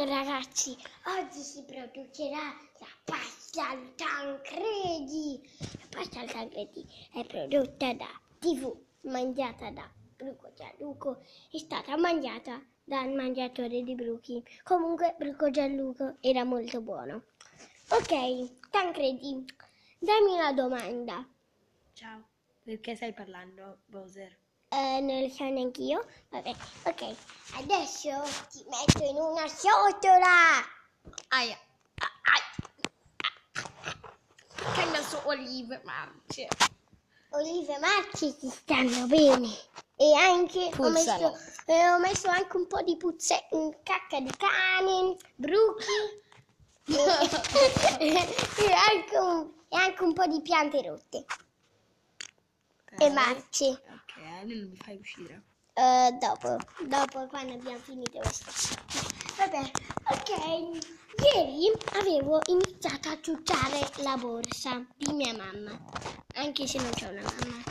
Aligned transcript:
Ok 0.00 0.08
ragazzi, 0.08 0.74
oggi 1.18 1.42
si 1.42 1.62
producerà 1.64 2.56
la 2.78 2.86
pasta 3.04 3.68
al 3.68 3.94
Tancredi. 3.96 5.38
La 5.58 5.86
pasta 5.90 6.20
al 6.20 6.30
Tancredi 6.30 6.86
è 7.12 7.26
prodotta 7.26 7.92
da 7.92 8.08
TV, 8.38 8.74
mangiata 9.02 9.70
da 9.70 9.86
Bruco 10.16 10.54
Gianluco, 10.54 11.22
è 11.52 11.58
stata 11.58 11.98
mangiata 11.98 12.64
dal 12.82 13.12
mangiatore 13.12 13.82
di 13.82 13.94
Bruchi. 13.94 14.42
Comunque 14.62 15.16
Bruco 15.18 15.50
Gianluco 15.50 16.16
era 16.20 16.44
molto 16.44 16.80
buono. 16.80 17.24
Ok, 17.90 18.70
Tancredi, 18.70 19.44
dammi 19.98 20.32
una 20.32 20.54
domanda. 20.54 21.28
Ciao, 21.92 22.26
perché 22.62 22.96
stai 22.96 23.12
parlando, 23.12 23.80
Bowser? 23.84 24.39
Eh, 24.72 25.00
non 25.00 25.20
lo 25.22 25.28
so 25.28 25.42
neanch'io. 25.48 26.06
Vabbè, 26.28 26.54
ok. 26.84 27.16
Adesso 27.54 28.08
ti 28.50 28.64
metto 28.68 29.04
in 29.04 29.16
una 29.16 29.48
ciotola. 29.48 30.62
Aia. 31.30 31.58
Che 34.74 34.84
ne 34.84 35.02
so, 35.02 35.22
olive 35.24 35.80
marce. 35.84 36.46
Olive 37.30 37.78
marce 37.78 38.36
ti 38.36 38.48
stanno 38.48 39.06
bene. 39.06 39.48
E 39.96 40.14
anche 40.14 40.70
ho 40.76 40.88
messo, 40.88 41.36
eh, 41.66 41.88
ho 41.90 41.98
messo 41.98 42.28
anche 42.28 42.56
un 42.56 42.68
po' 42.68 42.80
di 42.82 42.96
puzze, 42.96 43.48
cacca 43.82 44.20
di 44.20 44.32
cane, 44.36 45.16
bruchi 45.34 45.84
e 47.98 48.72
anche 48.72 49.18
un, 49.18 49.50
e 49.68 49.76
anche 49.76 50.02
un 50.02 50.12
po' 50.12 50.26
di 50.26 50.40
piante 50.40 50.80
rotte 50.80 51.26
e 52.98 53.10
marce. 53.10 53.68
Ok, 53.68 54.16
non 54.44 54.68
mi 54.70 54.76
fai 54.76 54.96
uscire. 54.96 55.42
Eh, 55.74 56.16
dopo, 56.20 56.56
dopo 56.86 57.26
quando 57.28 57.54
abbiamo 57.54 57.78
finito 57.78 58.18
questo. 58.18 58.50
Vabbè, 59.36 59.70
ok. 60.10 60.98
Ieri 61.34 61.72
avevo 61.92 62.40
iniziato 62.46 63.08
a 63.08 63.20
ciucciare 63.20 63.90
la 64.02 64.16
borsa 64.16 64.84
di 64.96 65.12
mia 65.12 65.34
mamma, 65.34 65.78
anche 66.34 66.66
se 66.66 66.78
non 66.78 66.90
c'è 66.92 67.08
una 67.08 67.22
mamma, 67.22 67.62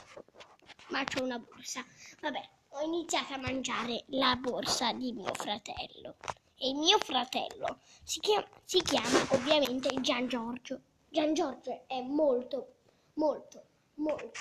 ma 0.89 1.03
c'è 1.03 1.21
una 1.21 1.39
borsa. 1.39 1.83
Vabbè, 2.21 2.49
ho 2.69 2.81
iniziato 2.81 3.33
a 3.33 3.37
mangiare 3.37 4.03
la 4.07 4.35
borsa 4.35 4.93
di 4.93 5.11
mio 5.13 5.33
fratello. 5.33 6.15
E 6.57 6.73
mio 6.73 6.97
fratello 6.99 7.79
si 8.03 8.19
chiama, 8.19 8.47
si 8.65 8.81
chiama 8.81 9.19
ovviamente 9.29 9.89
Gian 10.01 10.27
Giorgio. 10.27 10.81
Gian 11.09 11.33
Giorgio 11.33 11.83
è 11.87 12.01
molto, 12.01 12.75
molto, 13.13 13.68
molto, 13.99 14.31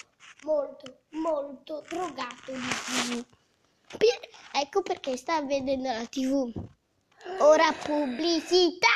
molto, 0.45 0.99
molto 1.11 1.85
drogato 1.89 2.53
di 2.53 2.59
TV. 2.59 3.27
Ecco 4.53 4.83
perché 4.83 5.17
sta 5.17 5.43
vedendo 5.43 5.91
la 5.91 6.07
TV. 6.07 6.53
Ora 7.41 7.73
pubblicità! 7.73 8.87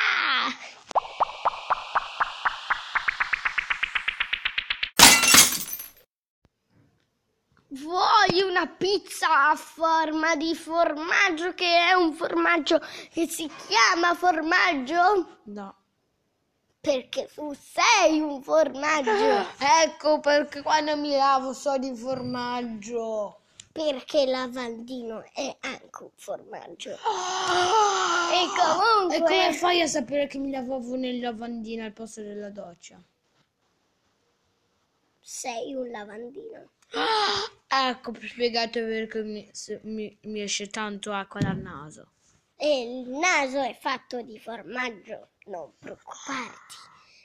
Vuoi 7.67 8.41
una 8.43 8.67
pizza 8.67 9.49
a 9.49 9.55
forma 9.55 10.35
di 10.35 10.53
formaggio 10.55 11.53
che 11.53 11.89
è 11.89 11.93
un 11.93 12.13
formaggio 12.13 12.79
che 13.11 13.27
si 13.27 13.49
chiama 13.67 14.13
formaggio? 14.13 15.39
No. 15.45 15.82
Perché 16.83 17.29
tu 17.33 17.53
sei 17.53 18.19
un 18.19 18.43
formaggio. 18.43 19.47
Ecco 19.85 20.19
perché 20.19 20.61
quando 20.61 20.97
mi 20.97 21.11
lavo 21.15 21.53
so 21.53 21.77
di 21.77 21.95
formaggio. 21.95 23.39
Perché 23.71 24.25
lavandino 24.25 25.23
è 25.33 25.55
anche 25.61 26.03
un 26.03 26.09
formaggio. 26.15 26.89
E 26.89 26.95
E 28.33 28.47
comunque... 28.49 29.19
come 29.19 29.53
fai 29.53 29.79
a 29.81 29.87
sapere 29.87 30.27
che 30.27 30.37
mi 30.39 30.51
lavavo 30.51 30.95
nel 30.97 31.21
lavandino 31.21 31.85
al 31.85 31.93
posto 31.93 32.21
della 32.21 32.49
doccia? 32.49 33.01
Sei 35.21 35.73
un 35.73 35.89
lavandino. 35.89 36.69
Ecco, 37.67 38.13
spiegato 38.21 38.79
perché 38.81 39.23
mi, 39.23 39.49
mi- 39.83 40.17
mi 40.23 40.41
esce 40.41 40.67
tanto 40.67 41.11
acqua 41.13 41.39
dal 41.39 41.57
naso. 41.57 42.07
E 42.65 42.81
il 42.81 43.09
naso 43.09 43.59
è 43.59 43.77
fatto 43.77 44.21
di 44.21 44.39
formaggio, 44.39 45.31
non 45.47 45.73
preoccuparti. 45.77 46.75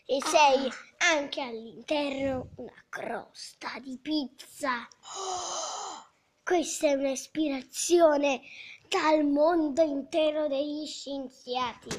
E 0.04 0.18
sei 0.20 0.68
anche 1.12 1.40
all'interno 1.40 2.48
una 2.56 2.84
crosta 2.88 3.78
di 3.78 3.96
pizza. 4.02 4.88
Questa 6.42 6.88
è 6.88 6.94
un'ispirazione 6.94 8.40
dal 8.88 9.24
mondo 9.26 9.80
intero 9.80 10.48
degli 10.48 10.84
scienziati. 10.84 11.90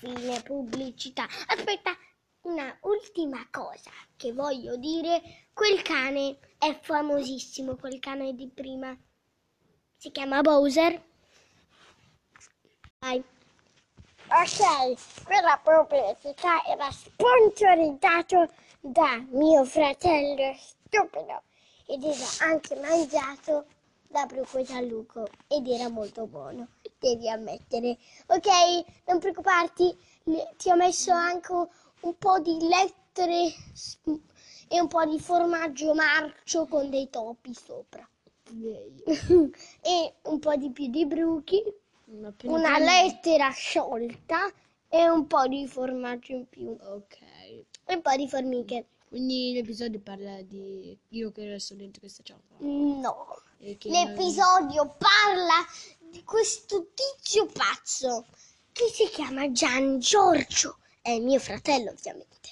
Fine 0.00 0.42
pubblicità. 0.42 1.28
Aspetta, 1.46 1.96
una 2.40 2.76
ultima 2.80 3.46
cosa 3.52 3.92
che 4.16 4.32
voglio 4.32 4.74
dire. 4.74 5.46
Quel 5.52 5.82
cane 5.82 6.36
è 6.58 6.76
famosissimo, 6.82 7.76
quel 7.76 8.00
cane 8.00 8.34
di 8.34 8.48
prima. 8.48 8.92
Si 9.96 10.10
chiama 10.10 10.40
Bowser. 10.40 11.10
Vai. 13.02 13.20
Ok, 14.30 15.24
quella 15.24 15.60
pubblicità 15.60 16.64
era 16.64 16.88
sponsorizzato 16.92 18.48
da 18.80 19.20
mio 19.30 19.64
fratello 19.64 20.54
stupido 20.56 21.42
ed 21.88 22.04
era 22.04 22.52
anche 22.52 22.76
mangiato 22.76 23.66
da 24.06 24.24
Bruco 24.26 24.62
Gianluco 24.62 25.26
ed 25.48 25.66
era 25.66 25.88
molto 25.88 26.28
buono, 26.28 26.68
devi 27.00 27.28
ammettere. 27.28 27.98
Ok, 28.26 28.46
non 29.08 29.18
preoccuparti, 29.18 29.98
ti 30.56 30.70
ho 30.70 30.76
messo 30.76 31.10
anche 31.10 31.52
un 31.52 32.16
po' 32.16 32.38
di 32.38 32.56
lettere 32.60 33.52
e 34.68 34.80
un 34.80 34.86
po' 34.86 35.04
di 35.06 35.18
formaggio 35.18 35.92
marcio 35.92 36.66
con 36.66 36.88
dei 36.88 37.10
topi 37.10 37.52
sopra 37.52 38.08
e 38.46 40.14
un 40.22 40.38
po' 40.38 40.54
di 40.54 40.70
più 40.70 40.86
di 40.86 41.04
bruchi 41.04 41.80
Una 42.44 42.78
lettera 42.78 43.50
sciolta 43.50 44.52
e 44.88 45.08
un 45.08 45.26
po' 45.26 45.46
di 45.48 45.66
formaggio 45.66 46.32
in 46.32 46.46
più 46.48 46.76
Ok. 46.78 47.18
e 47.86 47.94
un 47.94 48.02
po' 48.02 48.14
di 48.16 48.28
formiche. 48.28 48.86
Quindi 49.08 49.52
l'episodio 49.54 49.98
parla 50.00 50.42
di 50.42 50.96
io 51.08 51.32
che 51.32 51.46
resto 51.46 51.74
dentro 51.74 52.00
questa 52.00 52.22
ciotola. 52.22 52.58
No, 52.60 53.42
l'episodio 53.58 54.94
parla 54.98 55.64
di 55.98 56.22
questo 56.24 56.88
tizio 56.94 57.46
pazzo 57.46 58.26
che 58.72 58.88
si 58.92 59.08
chiama 59.10 59.50
Gian 59.50 59.98
Giorgio, 59.98 60.78
è 61.00 61.18
mio 61.18 61.38
fratello 61.38 61.90
ovviamente. 61.90 62.48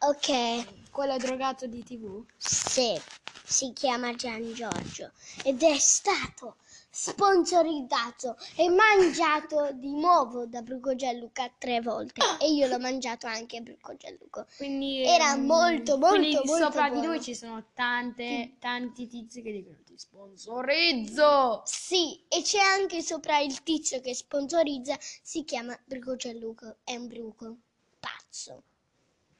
Ok, 0.00 0.90
Quello 0.90 1.16
drogato 1.16 1.66
di 1.66 1.82
TV? 1.82 2.24
sì, 2.36 3.00
si 3.44 3.72
chiama 3.72 4.14
Gian 4.14 4.52
Giorgio 4.52 5.10
ed 5.42 5.62
è 5.62 5.76
stato 5.78 6.56
sponsorizzato 6.94 8.36
e 8.54 8.68
mangiato 8.68 9.72
di 9.72 9.92
nuovo 9.92 10.46
da 10.46 10.62
Bruco 10.62 10.94
Gianluca 10.94 11.52
tre 11.58 11.80
volte 11.80 12.22
e 12.40 12.52
io 12.52 12.68
l'ho 12.68 12.78
mangiato 12.78 13.26
anche 13.26 13.56
a 13.56 13.60
Bruco 13.60 13.96
Gianluca. 13.96 14.46
Quindi 14.56 15.02
Era 15.02 15.34
ehm, 15.34 15.44
molto, 15.44 15.98
molto, 15.98 16.16
quindi 16.16 16.40
molto 16.44 16.64
sopra 16.66 16.84
di 16.84 16.90
buono. 16.90 17.06
noi 17.08 17.20
ci 17.20 17.34
sono 17.34 17.64
tante, 17.74 18.54
tanti 18.60 19.08
tizi 19.08 19.42
che 19.42 19.50
dicono 19.50 19.76
ti 19.84 19.98
sponsorizzo. 19.98 21.62
Sì, 21.64 22.24
e 22.28 22.42
c'è 22.42 22.60
anche 22.60 23.02
sopra 23.02 23.40
il 23.40 23.64
tizio 23.64 24.00
che 24.00 24.14
sponsorizza, 24.14 24.96
si 25.00 25.44
chiama 25.44 25.76
Bruco 25.84 26.14
Gianluca, 26.14 26.76
è 26.84 26.94
un 26.94 27.08
bruco 27.08 27.56
pazzo 27.98 28.62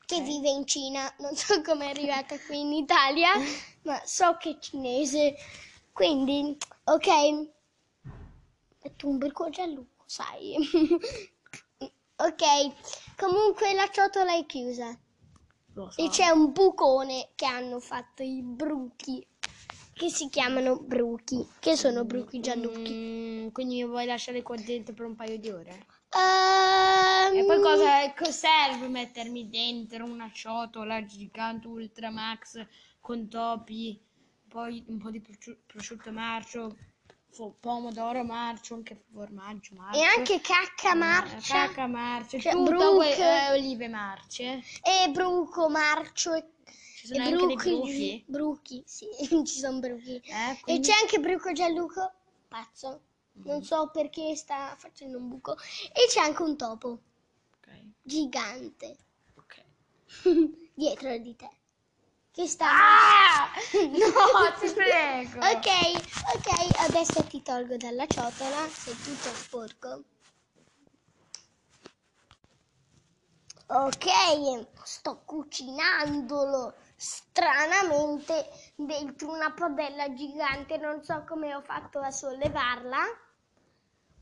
che 0.06 0.20
vive 0.20 0.50
in 0.50 0.66
Cina, 0.66 1.12
non 1.20 1.36
so 1.36 1.62
come 1.62 1.86
è 1.86 1.90
arrivata 1.90 2.36
qui 2.40 2.60
in 2.60 2.72
Italia, 2.72 3.30
ma 3.82 4.02
so 4.04 4.36
che 4.38 4.50
è 4.50 4.58
cinese. 4.58 5.36
Quindi, 5.92 6.58
ok, 6.84 7.08
tu 8.96 9.08
un 9.08 9.18
Bruco 9.18 9.48
Gianluca, 9.50 10.02
sai. 10.06 10.56
ok, 12.16 12.42
comunque 13.16 13.74
la 13.74 13.88
ciotola 13.90 14.34
è 14.34 14.44
chiusa 14.46 14.98
so. 15.72 15.90
e 15.96 16.08
c'è 16.08 16.28
un 16.28 16.52
bucone 16.52 17.30
che 17.34 17.46
hanno 17.46 17.80
fatto 17.80 18.22
i 18.22 18.42
bruchi, 18.42 19.26
che 19.94 20.10
si 20.10 20.28
chiamano 20.28 20.76
bruchi, 20.78 21.46
che 21.58 21.76
sono 21.76 22.04
bruchi 22.04 22.40
Gianlucchi. 22.40 22.92
Mm, 22.92 23.48
quindi 23.48 23.76
mi 23.76 23.86
vuoi 23.86 24.06
lasciare 24.06 24.42
qua 24.42 24.56
dentro 24.56 24.94
per 24.94 25.06
un 25.06 25.14
paio 25.14 25.38
di 25.38 25.50
ore? 25.50 25.86
Ehm, 26.14 27.36
E 27.36 27.44
poi 27.44 27.60
cosa 27.60 28.12
co- 28.14 28.30
serve 28.30 28.88
mettermi 28.88 29.48
dentro 29.48 30.04
una 30.04 30.30
ciotola 30.32 31.04
gigante 31.04 31.66
Ultra 31.66 32.10
Max 32.10 32.64
con 33.00 33.28
topi, 33.28 34.00
poi 34.54 34.84
un 34.86 34.98
po' 34.98 35.10
di 35.10 35.20
prosciu- 35.20 35.58
prosciutto 35.66 36.12
marcio, 36.12 36.76
pomodoro 37.58 38.22
marcio, 38.22 38.74
anche 38.76 38.94
formaggio 39.12 39.74
marcio. 39.74 39.98
E 39.98 40.02
anche 40.04 40.40
cacca 40.40 40.92
eh, 40.92 40.94
marcia 40.94 41.66
cacca 41.66 41.86
marcia, 41.88 42.38
Cioè, 42.38 42.52
tutto 42.52 42.70
bruc- 42.94 43.14
que- 43.16 43.46
eh, 43.46 43.50
olive 43.50 43.88
marce. 43.88 44.62
e 44.80 45.10
bruco 45.10 45.68
marcio 45.68 46.34
e, 46.34 46.44
Ci 46.94 47.08
sono 47.08 47.18
e 47.18 47.22
anche 47.32 47.46
dei 47.46 47.56
bruchi. 47.56 47.70
bruchi. 47.72 48.24
Bruchi, 48.28 48.82
sì, 48.86 49.06
ci 49.44 49.58
sono 49.58 49.80
bruchi. 49.80 50.14
Eh, 50.24 50.50
E 50.52 50.58
quindi- 50.60 50.86
c'è 50.88 50.94
anche 51.00 51.18
Bruco 51.18 51.50
Gianluco, 51.50 52.12
pazzo, 52.46 53.00
Non 53.32 53.64
so 53.64 53.90
perché 53.92 54.36
sta 54.36 54.76
facendo 54.78 55.18
un 55.18 55.28
buco. 55.28 55.56
E 55.92 56.06
c'è 56.08 56.20
anche 56.20 56.42
un 56.42 56.56
topo 56.56 57.00
Ok, 57.56 57.68
gigante 58.00 58.96
ok. 59.34 59.64
dietro 60.74 61.18
di 61.18 61.34
te. 61.34 61.50
Che 62.34 62.48
sta... 62.48 62.66
Ah! 62.68 63.48
No, 63.92 64.58
ti 64.58 64.68
prego. 64.72 65.38
Ok, 65.38 65.68
ok, 66.34 66.80
adesso 66.80 67.22
ti 67.28 67.40
tolgo 67.42 67.76
dalla 67.76 68.06
ciotola, 68.08 68.66
sei 68.68 68.96
tutto 68.96 69.28
sporco. 69.28 70.02
Ok, 73.68 74.66
sto 74.82 75.22
cucinandolo 75.24 76.74
stranamente 76.96 78.50
dentro 78.74 79.32
una 79.32 79.52
padella 79.52 80.12
gigante, 80.12 80.76
non 80.76 81.04
so 81.04 81.24
come 81.28 81.54
ho 81.54 81.62
fatto 81.62 82.00
a 82.00 82.10
sollevarla, 82.10 82.98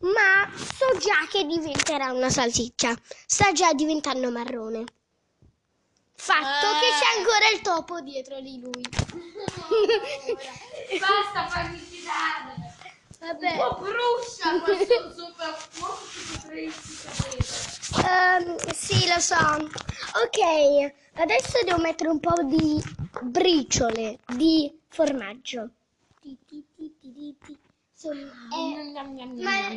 ma 0.01 0.51
so 0.55 0.99
già 0.99 1.27
che 1.31 1.47
diventerà 1.47 2.13
una 2.13 2.29
salsiccia. 2.29 2.95
Sta 3.27 3.53
già 3.53 3.73
diventando 3.73 4.31
marrone. 4.31 4.85
Fatto 6.25 6.67
che 6.79 6.87
c'è 7.01 7.19
ancora 7.19 7.49
il 7.53 7.61
topo 7.63 8.01
dietro 8.01 8.41
di 8.41 8.61
lui. 8.61 8.81
Basta 11.01 11.49
farmi 11.49 11.85
tirare. 11.89 12.55
Vabbè. 13.19 13.51
Un 13.51 13.57
po' 13.57 13.79
bruscia 13.81 14.61
questo 14.61 15.11
super 15.11 15.53
fuoco 15.69 15.99
sapere. 16.07 16.71
Ehm, 18.07 18.57
sì, 18.73 19.09
lo 19.09 19.19
so. 19.19 19.35
Ok, 19.35 20.93
adesso 21.15 21.59
devo 21.65 21.81
mettere 21.81 22.11
un 22.11 22.21
po' 22.21 22.41
di 22.45 22.81
briciole 23.23 24.21
di 24.37 24.73
formaggio. 24.87 25.71
Ti, 26.21 26.39
ti, 26.47 26.65
ti, 26.77 27.59
Insomma, 28.03 28.33
è- 28.51 29.75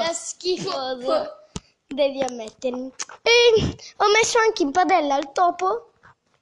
era 0.00 0.12
schifoso. 0.12 1.38
Devi 1.86 2.22
ammettermi. 2.22 2.92
E 3.22 3.76
ho 3.98 4.10
messo 4.10 4.38
anche 4.38 4.62
in 4.62 4.72
padella 4.72 5.16
il 5.16 5.30
topo 5.32 5.92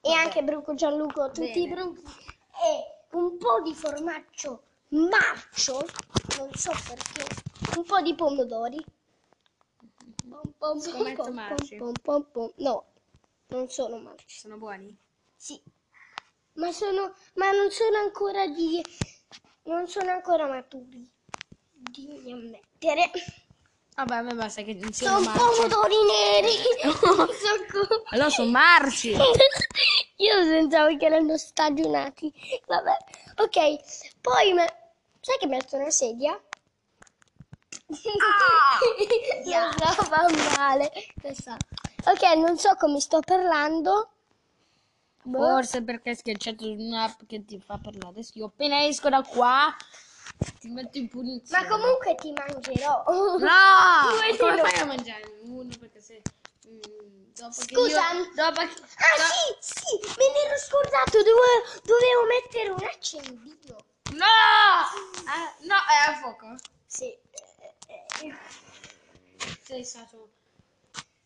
e 0.01 0.11
anche 0.11 0.43
Bruco 0.43 0.73
Gianluco, 0.73 1.29
tutti 1.31 1.61
i 1.61 1.67
bruchi. 1.67 2.01
E 2.03 3.15
un 3.15 3.37
po' 3.37 3.61
di 3.61 3.73
formaggio 3.73 4.63
marcio, 4.89 5.85
non 6.37 6.49
so 6.55 6.71
perché, 6.87 7.25
un 7.77 7.83
po' 7.83 8.01
di 8.01 8.15
pomodori. 8.15 8.83
Scommetto 10.79 11.31
marci. 11.31 11.77
No, 11.77 12.85
non 13.47 13.69
sono 13.69 13.97
marci. 13.99 14.39
Sono 14.39 14.57
buoni? 14.57 14.97
Sì, 15.35 15.61
ma, 16.53 16.71
sono, 16.71 17.13
ma 17.35 17.51
non 17.51 17.69
sono 17.71 17.97
ancora 17.97 18.47
di... 18.47 18.81
non 19.63 19.87
sono 19.87 20.11
ancora 20.11 20.47
maturi. 20.47 21.09
Devi 21.71 22.31
ammettere. 22.31 23.11
Vabbè, 23.95 24.15
a 24.15 24.21
me 24.21 24.33
basta 24.33 24.63
che 24.63 24.73
non 24.73 24.91
siano 24.91 25.19
Sono 25.19 25.29
marci. 25.29 25.55
pomodori 25.55 25.95
neri. 26.03 26.51
Sono 26.81 28.03
Allora 28.09 28.29
sono 28.29 28.49
marci. 28.49 29.11
Io 30.17 30.47
pensavo 30.47 30.95
che 30.97 31.05
erano 31.05 31.37
stagionati. 31.37 32.33
Vabbè, 32.65 32.97
ok. 33.37 34.19
Poi, 34.21 34.53
me- 34.53 34.93
sai 35.19 35.37
che 35.37 35.47
metto 35.47 35.75
una 35.75 35.91
sedia? 35.91 36.39
Ah! 38.19 38.79
Lo 39.79 39.91
so, 39.91 40.03
fa 40.03 40.57
male. 40.57 40.91
Lo 41.21 41.33
so. 41.33 41.55
Ok, 42.05 42.35
non 42.37 42.57
so 42.57 42.75
come 42.75 42.99
sto 42.99 43.19
parlando. 43.19 44.09
Boh. 45.23 45.39
Forse 45.39 45.83
perché 45.83 46.09
hai 46.09 46.15
schiacciato 46.15 46.69
un'app 46.69 47.21
che 47.27 47.45
ti 47.45 47.59
fa 47.59 47.79
parlare. 47.81 48.09
Adesso 48.09 48.31
io 48.35 48.45
appena 48.45 48.85
esco 48.85 49.09
da 49.09 49.21
qua 49.21 49.73
ti 50.59 50.67
metto 50.69 50.97
in 50.97 51.07
punizione. 51.07 51.63
Ma 51.63 51.69
comunque 51.69 52.15
ti 52.15 52.31
mangerò. 52.33 53.03
No! 53.07 53.35
Come 54.09 54.31
di 54.31 54.37
fai 54.37 54.79
a 54.79 54.79
no. 54.79 54.85
mangiare 54.85 55.39
uno? 55.43 55.69
Perché 55.79 56.01
se... 56.01 56.21
mm, 56.67 57.31
dopo 57.33 57.61
che 57.65 57.75
Scusa. 57.75 58.11
io- 58.11 58.31
dopo 58.35 58.59
che... 58.61 58.73
Ah 58.97 59.59
sì, 59.59 59.71
sì, 59.79 59.99
me 60.17 60.25
ne 60.31 60.47
ero 60.47 60.57
scordato, 60.57 61.17
dovevo, 61.17 61.81
dovevo 61.83 62.25
mettere 62.27 62.69
un 62.69 62.83
accendino. 62.83 63.77
No! 64.11 64.25
Ah, 64.25 65.53
no, 65.61 65.75
è 65.75 66.11
a 66.11 66.15
fuoco. 66.17 66.55
Sì. 66.85 67.17
Eh, 68.21 68.27
eh, 68.27 68.35
Sei 69.63 69.83
stato... 69.83 70.29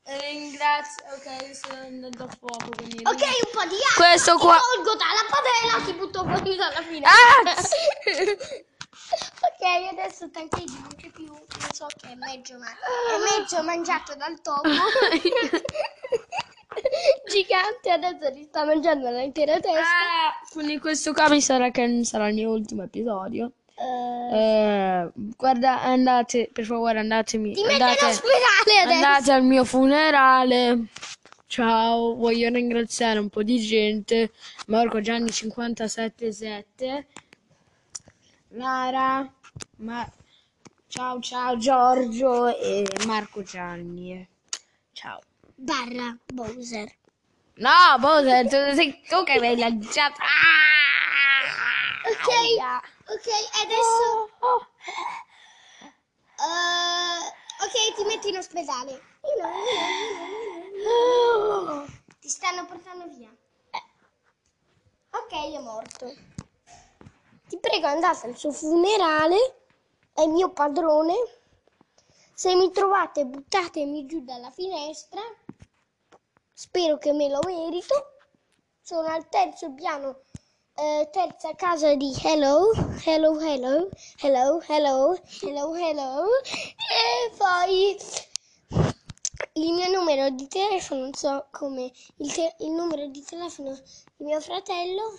Ringrazio. 0.04 1.04
Ok, 1.16 1.54
sono 1.54 1.82
andato 1.82 2.24
a 2.24 2.28
fuoco. 2.40 2.70
Quindi... 2.78 3.04
Ok, 3.04 3.22
un 3.22 3.52
po' 3.52 3.66
di 3.68 3.76
acqua. 3.76 4.06
Questo 4.06 4.36
ti 4.36 4.42
qua- 4.42 4.60
tolgo 4.74 4.96
dalla 4.96 5.26
padella, 5.28 5.84
ti 5.86 5.94
butto 5.94 6.24
fuori 6.24 6.56
dalla 6.56 6.82
finestra. 6.82 7.12
Ah! 7.12 7.52
ok, 9.52 9.64
adesso 9.92 10.30
Tancredi 10.30 10.80
non 10.80 10.96
c'è 10.96 11.10
più, 11.10 11.26
non 11.26 11.46
so 11.74 11.88
che 11.88 12.08
è 12.10 12.16
mezzo, 12.16 12.58
ma 12.58 12.68
è 12.70 13.38
mezzo 13.38 13.62
mangiato 13.64 14.16
dal 14.16 14.40
topo. 14.42 14.70
Gigante, 17.28 17.90
adesso 17.90 18.32
ti 18.32 18.44
sta 18.44 18.64
mangiando 18.64 19.10
l'intera 19.10 19.60
testa. 19.60 19.80
Ah, 19.80 20.40
quindi 20.52 20.80
questo 20.80 21.12
qua 21.12 21.28
mi 21.28 21.42
sarà 21.42 21.70
che 21.70 21.86
non 21.86 22.06
sarà 22.06 22.30
il 22.30 22.36
mio 22.36 22.52
ultimo 22.52 22.84
episodio. 22.84 23.52
Eh, 23.80 25.12
guarda, 25.14 25.82
andate, 25.84 26.50
per 26.52 26.66
favore, 26.66 27.00
andatemi. 27.00 27.54
ti 27.54 27.64
andate, 27.64 28.22
andate 28.86 29.32
al 29.32 29.44
mio 29.44 29.64
funerale. 29.64 30.88
Ciao, 31.46 32.16
voglio 32.16 32.50
ringraziare 32.50 33.20
un 33.20 33.30
po' 33.30 33.44
di 33.44 33.60
gente. 33.60 34.32
Marco 34.68 35.00
Gianni 35.00 35.32
577. 35.32 37.08
Lara. 38.50 39.32
Ma... 39.78 40.10
Ciao, 40.88 41.20
ciao 41.20 41.58
Giorgio 41.58 42.48
e 42.48 42.86
Marco 43.06 43.44
Gianni. 43.44 44.28
Ciao. 44.92 45.20
Barra 45.56 46.18
Bowser. 46.34 46.92
No, 47.56 47.98
Bowser, 48.00 48.44
tu 48.44 48.76
sei 48.76 49.02
tu 49.08 49.24
che 49.24 49.40
mi 49.40 49.48
hai 49.48 49.58
lanciato. 49.58 50.22
Ah! 50.22 50.28
Ok. 52.10 52.97
Ok, 53.10 53.28
adesso... 53.64 54.30
Oh. 54.40 54.68
eh, 56.40 57.28
ok, 57.66 57.96
ti 57.96 58.04
metto 58.04 58.28
in 58.28 58.38
ospedale. 58.38 58.92
Io 58.92 59.42
no, 59.42 59.50
io 59.58 60.88
no, 61.38 61.46
io 61.46 61.62
no. 61.62 61.86
Ti 62.20 62.30
stanno 62.30 62.66
portando 62.66 63.08
via. 63.08 63.34
Ok, 65.10 65.32
è 65.32 65.60
morto. 65.60 66.14
Ti 67.48 67.58
prego, 67.60 67.88
andate 67.88 68.28
al 68.28 68.38
suo 68.38 68.52
funerale. 68.52 69.62
È 70.14 70.26
mio 70.26 70.52
padrone. 70.52 71.16
Se 72.34 72.54
mi 72.56 72.72
trovate, 72.72 73.26
buttatemi 73.26 74.06
giù 74.06 74.24
dalla 74.24 74.52
finestra. 74.52 75.22
Spero 76.54 76.98
che 76.98 77.14
me 77.14 77.30
lo 77.30 77.40
merito. 77.46 78.18
Sono 78.82 79.08
al 79.08 79.28
terzo 79.30 79.74
piano, 79.74 80.24
eh, 80.78 81.10
terza 81.12 81.56
casa 81.56 81.96
di 81.96 82.14
Hello, 82.24 82.72
Hello, 83.04 83.40
Hello, 83.40 83.90
Hello, 84.22 84.62
Hello, 84.68 85.18
Hello, 85.42 85.76
Hello. 85.76 86.28
E 86.44 87.32
poi 87.36 87.98
il 89.54 89.74
mio 89.74 89.90
numero 89.90 90.30
di 90.30 90.48
telefono, 90.48 91.02
non 91.02 91.16
so 91.16 91.48
come, 91.52 91.92
il, 92.18 92.32
te- 92.32 92.56
il 92.60 92.70
numero 92.72 93.08
di 93.08 93.24
telefono 93.24 93.76
di 94.16 94.26
mio 94.26 94.40
fratello 94.40 95.18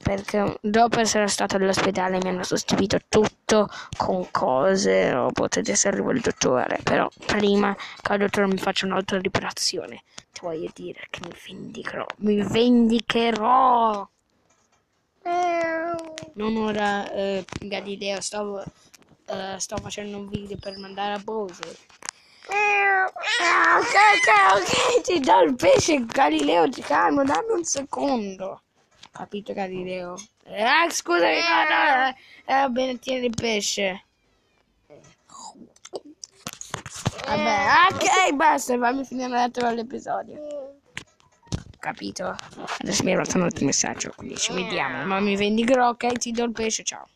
Perché 0.03 0.57
dopo 0.61 0.99
essere 0.99 1.27
stato 1.27 1.55
all'ospedale 1.55 2.19
mi 2.21 2.29
hanno 2.29 2.43
sostituito 2.43 2.99
tutto 3.09 3.67
con 3.97 4.29
cose, 4.29 5.13
o 5.13 5.31
potete 5.31 5.75
se 5.75 5.87
arriva 5.87 6.11
il 6.11 6.21
dottore. 6.21 6.79
Però 6.83 7.07
prima 7.25 7.75
che 8.01 8.13
il 8.13 8.19
dottore 8.19 8.47
mi 8.47 8.57
faccia 8.57 8.85
un'autoriparazione, 8.85 10.03
ti 10.31 10.41
voglio 10.41 10.69
dire 10.75 11.07
che 11.09 11.21
mi 11.23 11.33
vendicherò. 11.47 12.05
Mi 12.17 12.43
vendicherò! 12.43 14.07
Non 16.33 16.55
ora, 16.57 17.09
eh, 17.11 17.45
Galileo, 17.61 18.21
stavo, 18.21 18.61
eh, 18.61 19.55
sto 19.57 19.77
facendo 19.77 20.17
un 20.17 20.27
video 20.27 20.57
per 20.57 20.77
mandare 20.77 21.13
a 21.13 21.19
Bowser. 21.19 21.75
Ok, 22.47 23.93
ok, 24.17 24.29
ok, 24.61 25.01
ti 25.01 25.19
do 25.19 25.41
il 25.41 25.55
pesce, 25.55 26.05
Galileo, 26.05 26.69
ti 26.69 26.81
calmo, 26.81 27.23
dammi 27.23 27.53
un 27.53 27.63
secondo. 27.63 28.61
Capito, 29.11 29.53
Galileo? 29.53 30.15
Ah, 30.47 30.89
scusami, 30.89 31.39
no, 31.39 31.63
no, 31.69 32.07
eh, 32.07 32.15
va 32.45 32.69
bene, 32.69 32.99
tieni 32.99 33.25
il 33.27 33.35
pesce. 33.35 34.03
Vabbè, 37.25 37.57
ok, 37.91 38.33
basta, 38.33 38.77
fammi 38.77 39.05
finire 39.05 39.29
l'altro 39.29 39.69
l'episodio 39.71 40.83
capito? 41.85 42.35
Adesso 42.79 43.03
mi 43.03 43.11
è 43.11 43.13
arrivato 43.13 43.37
un 43.37 43.43
altro 43.43 43.63
messaggio, 43.63 44.11
quindi 44.15 44.37
ci 44.37 44.53
vediamo. 44.53 45.05
Ma 45.05 45.19
mi 45.19 45.35
vendi 45.35 45.63
grocca 45.63 46.07
e 46.07 46.17
ti 46.17 46.31
do 46.31 46.43
il 46.43 46.51
pesce, 46.51 46.83
ciao. 46.83 47.07